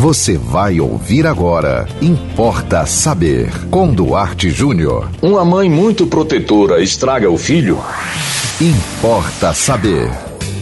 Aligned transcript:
Você 0.00 0.38
vai 0.38 0.78
ouvir 0.78 1.26
agora. 1.26 1.88
Importa 2.00 2.86
saber. 2.86 3.50
Com 3.68 3.92
Duarte 3.92 4.48
Júnior. 4.48 5.10
Uma 5.20 5.44
mãe 5.44 5.68
muito 5.68 6.06
protetora 6.06 6.80
estraga 6.80 7.28
o 7.28 7.36
filho? 7.36 7.80
Importa 8.60 9.52
saber. 9.52 10.08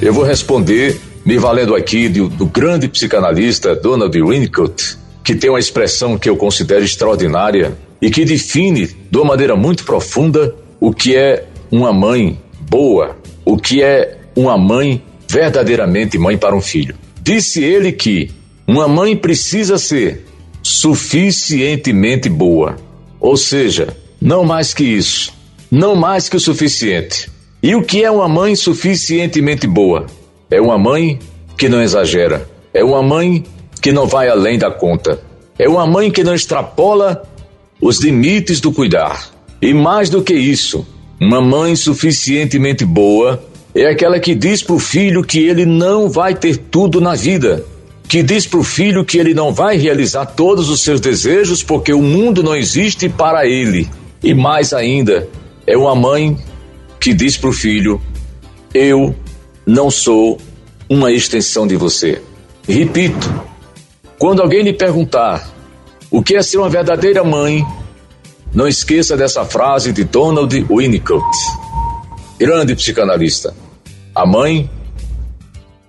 Eu 0.00 0.14
vou 0.14 0.22
responder 0.22 1.00
me 1.24 1.36
valendo 1.36 1.74
aqui 1.74 2.08
do, 2.08 2.28
do 2.28 2.46
grande 2.46 2.86
psicanalista 2.86 3.74
Donald 3.74 4.16
Winnicott, 4.16 4.96
que 5.24 5.34
tem 5.34 5.50
uma 5.50 5.58
expressão 5.58 6.16
que 6.16 6.30
eu 6.30 6.36
considero 6.36 6.84
extraordinária 6.84 7.76
e 8.00 8.12
que 8.12 8.24
define 8.24 8.86
de 8.86 9.18
uma 9.18 9.24
maneira 9.24 9.56
muito 9.56 9.82
profunda 9.82 10.54
o 10.78 10.92
que 10.92 11.16
é 11.16 11.44
uma 11.72 11.92
mãe 11.92 12.38
boa, 12.70 13.16
o 13.44 13.56
que 13.56 13.82
é 13.82 14.16
uma 14.36 14.56
mãe 14.56 15.02
verdadeiramente 15.28 16.16
mãe 16.18 16.38
para 16.38 16.54
um 16.54 16.60
filho. 16.60 16.94
Disse 17.20 17.64
ele 17.64 17.90
que 17.90 18.30
uma 18.66 18.88
mãe 18.88 19.16
precisa 19.16 19.76
ser 19.78 20.26
suficientemente 20.62 22.28
boa, 22.28 22.76
ou 23.20 23.36
seja, 23.36 23.94
não 24.20 24.44
mais 24.44 24.72
que 24.72 24.84
isso, 24.84 25.32
não 25.70 25.94
mais 25.94 26.28
que 26.28 26.36
o 26.36 26.40
suficiente. 26.40 27.30
E 27.62 27.74
o 27.74 27.82
que 27.82 28.02
é 28.02 28.10
uma 28.10 28.28
mãe 28.28 28.56
suficientemente 28.56 29.66
boa? 29.66 30.06
É 30.50 30.60
uma 30.60 30.78
mãe 30.78 31.18
que 31.56 31.68
não 31.68 31.82
exagera, 31.82 32.48
é 32.72 32.82
uma 32.82 33.02
mãe 33.02 33.44
que 33.80 33.92
não 33.92 34.06
vai 34.06 34.28
além 34.28 34.58
da 34.58 34.70
conta, 34.70 35.20
é 35.58 35.68
uma 35.68 35.86
mãe 35.86 36.10
que 36.10 36.24
não 36.24 36.34
extrapola 36.34 37.22
os 37.80 38.00
limites 38.00 38.60
do 38.60 38.72
cuidar. 38.72 39.30
E 39.60 39.74
mais 39.74 40.08
do 40.08 40.22
que 40.22 40.34
isso, 40.34 40.86
uma 41.20 41.40
mãe 41.40 41.76
suficientemente 41.76 42.84
boa 42.84 43.42
é 43.74 43.86
aquela 43.86 44.18
que 44.20 44.34
diz 44.34 44.62
para 44.62 44.74
o 44.74 44.78
filho 44.78 45.22
que 45.22 45.38
ele 45.38 45.66
não 45.66 46.08
vai 46.08 46.34
ter 46.34 46.56
tudo 46.56 47.00
na 47.00 47.14
vida, 47.14 47.64
que 48.08 48.22
diz 48.22 48.46
para 48.46 48.60
o 48.60 48.64
filho 48.64 49.04
que 49.04 49.18
ele 49.18 49.34
não 49.34 49.52
vai 49.52 49.76
realizar 49.76 50.26
todos 50.26 50.68
os 50.68 50.82
seus 50.82 51.00
desejos 51.00 51.62
porque 51.62 51.92
o 51.92 52.02
mundo 52.02 52.42
não 52.42 52.54
existe 52.54 53.08
para 53.08 53.46
ele. 53.46 53.88
E 54.22 54.34
mais 54.34 54.72
ainda, 54.72 55.28
é 55.66 55.76
uma 55.76 55.94
mãe 55.94 56.36
que 57.00 57.12
diz 57.12 57.36
para 57.36 57.50
o 57.50 57.52
filho: 57.52 58.00
Eu 58.72 59.14
não 59.66 59.90
sou 59.90 60.38
uma 60.88 61.10
extensão 61.10 61.66
de 61.66 61.76
você. 61.76 62.20
Repito, 62.68 63.42
quando 64.18 64.40
alguém 64.40 64.62
lhe 64.62 64.72
perguntar 64.72 65.50
o 66.10 66.22
que 66.22 66.36
é 66.36 66.42
ser 66.42 66.58
uma 66.58 66.70
verdadeira 66.70 67.24
mãe, 67.24 67.66
não 68.54 68.68
esqueça 68.68 69.16
dessa 69.16 69.44
frase 69.44 69.92
de 69.92 70.04
Donald 70.04 70.54
Winnicott, 70.70 71.36
grande 72.38 72.74
psicanalista. 72.74 73.54
A 74.14 74.24
mãe 74.24 74.70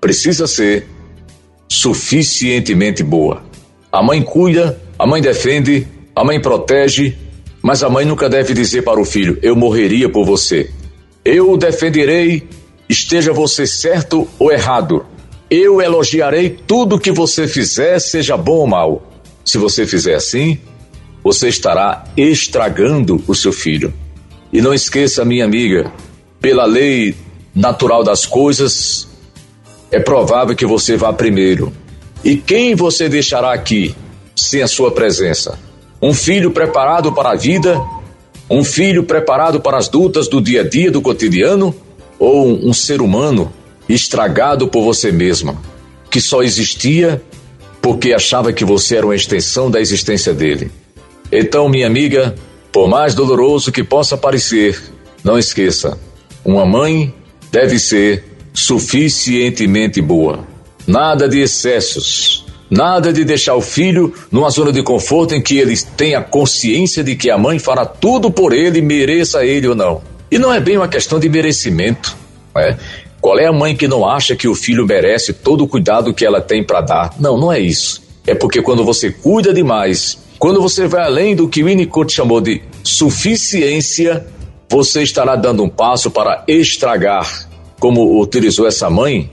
precisa 0.00 0.46
ser 0.46 0.86
suficientemente 1.70 3.02
boa. 3.04 3.44
A 3.92 4.02
mãe 4.02 4.20
cuida, 4.20 4.78
a 4.98 5.06
mãe 5.06 5.22
defende, 5.22 5.86
a 6.14 6.24
mãe 6.24 6.40
protege, 6.40 7.16
mas 7.62 7.82
a 7.82 7.88
mãe 7.88 8.04
nunca 8.04 8.28
deve 8.28 8.52
dizer 8.52 8.82
para 8.82 9.00
o 9.00 9.04
filho: 9.04 9.38
Eu 9.40 9.54
morreria 9.54 10.08
por 10.08 10.26
você. 10.26 10.68
Eu 11.24 11.52
o 11.52 11.56
defenderei, 11.56 12.42
esteja 12.88 13.32
você 13.32 13.66
certo 13.66 14.28
ou 14.38 14.52
errado. 14.52 15.06
Eu 15.48 15.80
elogiarei 15.80 16.50
tudo 16.50 16.98
que 16.98 17.12
você 17.12 17.46
fizer, 17.46 17.98
seja 17.98 18.36
bom 18.36 18.58
ou 18.58 18.66
mal. 18.66 19.12
Se 19.44 19.58
você 19.58 19.86
fizer 19.86 20.14
assim, 20.14 20.58
você 21.22 21.48
estará 21.48 22.04
estragando 22.16 23.22
o 23.26 23.34
seu 23.34 23.52
filho. 23.52 23.92
E 24.52 24.60
não 24.60 24.74
esqueça, 24.74 25.24
minha 25.24 25.44
amiga, 25.44 25.92
pela 26.40 26.64
lei 26.64 27.14
natural 27.54 28.02
das 28.02 28.26
coisas, 28.26 29.09
é 29.90 29.98
provável 29.98 30.54
que 30.54 30.66
você 30.66 30.96
vá 30.96 31.12
primeiro. 31.12 31.72
E 32.22 32.36
quem 32.36 32.74
você 32.74 33.08
deixará 33.08 33.52
aqui 33.52 33.94
sem 34.36 34.62
a 34.62 34.68
sua 34.68 34.90
presença? 34.90 35.58
Um 36.00 36.14
filho 36.14 36.50
preparado 36.50 37.12
para 37.12 37.30
a 37.30 37.36
vida? 37.36 37.80
Um 38.48 38.64
filho 38.64 39.04
preparado 39.04 39.60
para 39.60 39.78
as 39.78 39.90
lutas 39.90 40.28
do 40.28 40.40
dia 40.40 40.62
a 40.62 40.68
dia, 40.68 40.90
do 40.90 41.02
cotidiano? 41.02 41.74
Ou 42.18 42.48
um 42.48 42.72
ser 42.72 43.00
humano 43.00 43.52
estragado 43.88 44.68
por 44.68 44.82
você 44.82 45.10
mesma, 45.10 45.60
que 46.10 46.20
só 46.20 46.42
existia 46.42 47.22
porque 47.82 48.12
achava 48.12 48.52
que 48.52 48.64
você 48.64 48.96
era 48.96 49.06
uma 49.06 49.16
extensão 49.16 49.70
da 49.70 49.80
existência 49.80 50.34
dele? 50.34 50.70
Então, 51.32 51.68
minha 51.68 51.86
amiga, 51.86 52.34
por 52.70 52.88
mais 52.88 53.14
doloroso 53.14 53.72
que 53.72 53.82
possa 53.82 54.16
parecer, 54.16 54.80
não 55.24 55.38
esqueça: 55.38 55.98
uma 56.44 56.66
mãe 56.66 57.14
deve 57.50 57.78
ser 57.78 58.24
suficientemente 58.52 60.00
boa. 60.00 60.46
Nada 60.86 61.28
de 61.28 61.40
excessos. 61.40 62.44
Nada 62.70 63.12
de 63.12 63.24
deixar 63.24 63.56
o 63.56 63.60
filho 63.60 64.14
numa 64.30 64.48
zona 64.48 64.72
de 64.72 64.82
conforto 64.82 65.34
em 65.34 65.42
que 65.42 65.58
ele 65.58 65.76
tenha 65.96 66.20
consciência 66.20 67.02
de 67.02 67.16
que 67.16 67.28
a 67.28 67.36
mãe 67.36 67.58
fará 67.58 67.84
tudo 67.84 68.30
por 68.30 68.52
ele, 68.52 68.80
mereça 68.80 69.44
ele 69.44 69.66
ou 69.66 69.74
não. 69.74 70.02
E 70.30 70.38
não 70.38 70.54
é 70.54 70.60
bem 70.60 70.76
uma 70.76 70.86
questão 70.86 71.18
de 71.18 71.28
merecimento. 71.28 72.16
É. 72.56 72.76
Qual 73.20 73.38
é 73.38 73.46
a 73.46 73.52
mãe 73.52 73.76
que 73.76 73.88
não 73.88 74.08
acha 74.08 74.36
que 74.36 74.46
o 74.46 74.54
filho 74.54 74.86
merece 74.86 75.32
todo 75.32 75.64
o 75.64 75.68
cuidado 75.68 76.14
que 76.14 76.24
ela 76.24 76.40
tem 76.40 76.64
para 76.64 76.80
dar? 76.80 77.14
Não, 77.18 77.36
não 77.36 77.52
é 77.52 77.58
isso. 77.58 78.02
É 78.26 78.34
porque 78.34 78.62
quando 78.62 78.84
você 78.84 79.10
cuida 79.10 79.52
demais, 79.52 80.18
quando 80.38 80.62
você 80.62 80.86
vai 80.86 81.02
além 81.02 81.34
do 81.34 81.48
que 81.48 81.64
Winnicott 81.64 82.12
chamou 82.12 82.40
de 82.40 82.62
suficiência, 82.84 84.26
você 84.68 85.02
estará 85.02 85.34
dando 85.34 85.64
um 85.64 85.68
passo 85.68 86.10
para 86.10 86.44
estragar, 86.46 87.49
como 87.80 88.20
utilizou 88.20 88.68
essa 88.68 88.90
mãe 88.90 89.28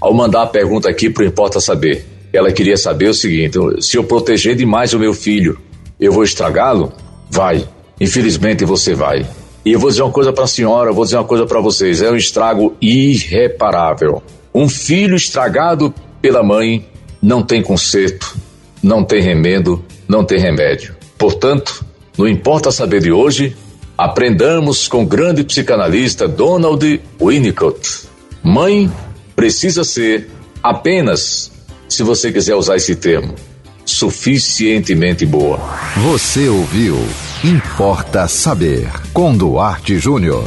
ao 0.00 0.12
mandar 0.12 0.42
a 0.42 0.46
pergunta 0.46 0.90
aqui 0.90 1.08
para 1.08 1.24
Importa 1.24 1.60
Saber. 1.60 2.04
Ela 2.32 2.50
queria 2.50 2.76
saber 2.76 3.08
o 3.08 3.14
seguinte: 3.14 3.56
se 3.80 3.96
eu 3.96 4.04
proteger 4.04 4.56
demais 4.56 4.92
o 4.92 4.98
meu 4.98 5.14
filho, 5.14 5.58
eu 5.98 6.12
vou 6.12 6.24
estragá-lo? 6.24 6.92
Vai. 7.30 7.66
Infelizmente 8.00 8.64
você 8.64 8.94
vai. 8.94 9.24
E 9.64 9.72
eu 9.72 9.78
vou 9.78 9.88
dizer 9.88 10.02
uma 10.02 10.10
coisa 10.10 10.32
para 10.32 10.44
a 10.44 10.48
senhora, 10.48 10.92
vou 10.92 11.04
dizer 11.04 11.16
uma 11.16 11.24
coisa 11.24 11.46
para 11.46 11.60
vocês: 11.60 12.02
é 12.02 12.10
um 12.10 12.16
estrago 12.16 12.74
irreparável. 12.82 14.20
Um 14.52 14.68
filho 14.68 15.14
estragado 15.14 15.94
pela 16.20 16.42
mãe 16.42 16.84
não 17.22 17.42
tem 17.42 17.62
conserto, 17.62 18.36
não 18.82 19.04
tem 19.04 19.22
remendo, 19.22 19.82
não 20.08 20.24
tem 20.24 20.38
remédio. 20.38 20.96
Portanto, 21.16 21.84
não 22.18 22.26
importa 22.26 22.72
saber 22.72 23.00
de 23.00 23.12
hoje, 23.12 23.56
Aprendamos 23.96 24.88
com 24.88 25.02
o 25.02 25.06
grande 25.06 25.44
psicanalista 25.44 26.26
Donald 26.26 27.00
Winnicott. 27.20 28.08
Mãe 28.42 28.90
precisa 29.36 29.84
ser 29.84 30.28
apenas, 30.62 31.52
se 31.88 32.02
você 32.02 32.32
quiser 32.32 32.54
usar 32.54 32.76
esse 32.76 32.96
termo, 32.96 33.34
suficientemente 33.84 35.26
boa. 35.26 35.58
Você 35.96 36.48
ouviu 36.48 36.96
Importa 37.44 38.28
Saber 38.28 38.88
com 39.12 39.36
Duarte 39.36 39.98
Júnior. 39.98 40.44